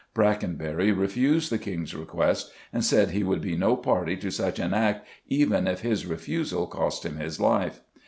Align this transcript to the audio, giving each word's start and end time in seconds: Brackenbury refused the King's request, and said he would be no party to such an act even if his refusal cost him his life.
Brackenbury 0.15 0.91
refused 0.91 1.51
the 1.51 1.59
King's 1.59 1.93
request, 1.93 2.51
and 2.73 2.83
said 2.83 3.11
he 3.11 3.21
would 3.23 3.39
be 3.39 3.55
no 3.55 3.77
party 3.77 4.17
to 4.17 4.31
such 4.31 4.57
an 4.57 4.73
act 4.73 5.07
even 5.27 5.67
if 5.67 5.81
his 5.81 6.07
refusal 6.07 6.65
cost 6.65 7.05
him 7.05 7.17
his 7.17 7.39
life. 7.39 7.81